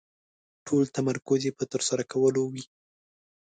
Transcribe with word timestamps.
ټول 0.65 0.83
تمرکز 0.95 1.41
يې 1.47 1.51
په 1.59 1.63
ترسره 1.71 2.03
کولو 2.13 2.41
وي. 2.53 2.63